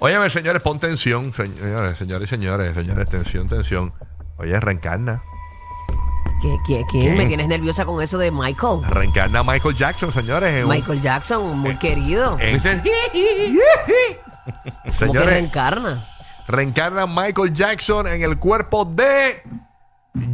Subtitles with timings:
[0.00, 1.32] Óyeme, señores, pon tensión.
[1.32, 3.92] Señores, señores, señores, señores, tensión, tensión.
[4.38, 5.22] Oye, reencarna.
[6.40, 7.00] ¿Qué, qué, qué?
[7.00, 7.14] ¿Qué?
[7.14, 8.80] Me tienes nerviosa con eso de Michael.
[8.88, 10.54] Reencarna Michael Jackson, señores.
[10.54, 12.38] en un- Michael Jackson, muy querido.
[12.40, 16.02] en- Dicen, ¿Cómo que señores, reencarna?
[16.48, 19.42] reencarna Michael Jackson en el cuerpo de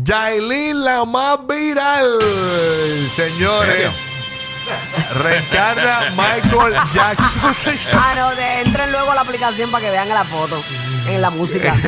[0.04, 2.18] Yailin, la más viral.
[3.16, 3.90] Señores, ¿Serio?
[5.22, 7.76] Reencarna Michael Jackson.
[7.92, 10.62] Ah, no, de- entren luego a la aplicación para que vean la foto
[11.08, 11.74] en la música.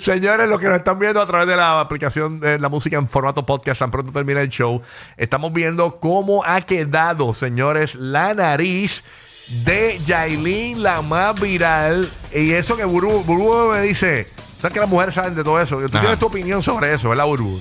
[0.00, 3.08] Señores, los que nos están viendo a través de la aplicación de la música en
[3.08, 4.82] formato podcast, tan pronto termina el show,
[5.16, 9.02] estamos viendo cómo ha quedado, señores, la nariz
[9.64, 12.10] de Yailin, la más viral.
[12.32, 14.28] Y eso que Buru, Buru me dice,
[14.60, 15.78] ¿sabes que las mujeres saben de todo eso?
[15.78, 16.00] Tú Ajá.
[16.00, 17.58] tienes tu opinión sobre eso, ¿verdad, Buru?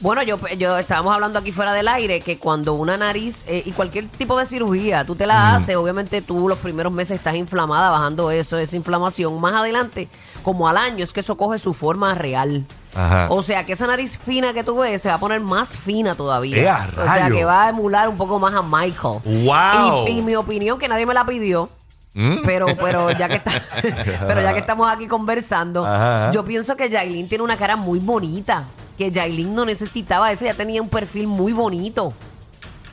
[0.00, 3.72] Bueno, yo, yo estábamos hablando aquí fuera del aire que cuando una nariz eh, y
[3.72, 7.90] cualquier tipo de cirugía tú te la haces, obviamente tú los primeros meses estás inflamada,
[7.90, 9.38] bajando eso, esa inflamación.
[9.38, 10.08] Más adelante,
[10.42, 12.64] como al año, es que eso coge su forma real.
[12.94, 13.26] Ajá.
[13.28, 16.14] O sea, que esa nariz fina que tú ves se va a poner más fina
[16.14, 16.56] todavía.
[16.56, 17.34] ¡Eh, a o sea, rayo!
[17.34, 19.20] que va a emular un poco más a Michael.
[19.24, 20.06] ¡Wow!
[20.08, 21.68] Y, y mi opinión, que nadie me la pidió,
[22.14, 22.38] ¿Mm?
[22.46, 23.52] pero, pero ya que está,
[24.26, 26.30] pero ya que estamos aquí conversando, Ajá.
[26.32, 28.64] yo pienso que Yailin tiene una cara muy bonita.
[29.00, 32.12] Que Yailin no necesitaba eso, ya tenía un perfil muy bonito.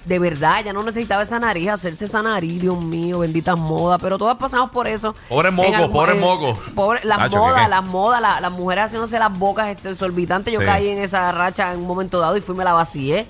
[0.05, 3.99] De verdad, ya no necesitaba esa nariz, hacerse esa nariz, Dios mío, benditas modas.
[4.01, 5.13] Pero todas pasamos por eso.
[5.29, 6.59] Mocos, algún- pobres eh, mocos.
[6.73, 10.53] pobre- las Tacho, ¿qué, modas, las modas, la- las mujeres haciéndose las bocas este, exorbitantes.
[10.53, 10.65] Yo Sí.
[10.65, 13.25] caí en esa racha en un momento dado y fui y me la vacié.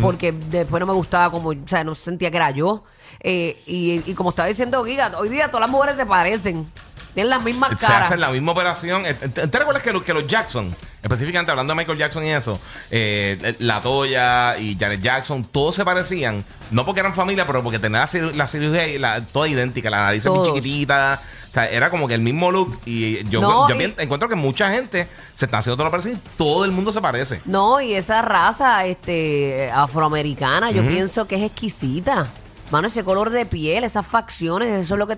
[0.00, 2.82] Porque después no me gustaba como, o sea, no sentía que era yo.
[3.20, 6.66] Eh, y, y como estaba diciendo Giga, hoy día todas las mujeres se parecen.
[7.12, 8.06] Tienen las mismas se caras.
[8.06, 9.04] hacen la misma operación.
[9.04, 12.30] Eh, ¿Te, te recuerdas que, los- que los Jackson, específicamente hablando de Michael Jackson y
[12.30, 17.62] eso, eh, la Toya y Janet Jackson, todos se parecían, no porque eran familia, pero
[17.62, 20.48] porque tenían la, cir- la cirugía y la- toda idéntica, la nariz Todos.
[20.48, 21.20] chiquitita.
[21.50, 22.78] O sea, era como que el mismo look.
[22.86, 26.14] Y yo, No, yo y- encuentro que mucha gente se está haciendo toda la operación
[26.14, 27.42] y todo el mundo se parece.
[27.44, 32.28] No, y esa raza este afroamericana, yo pienso que es exquisita.
[32.70, 35.10] Mano, ese color de piel, esas facciones, eso es lo que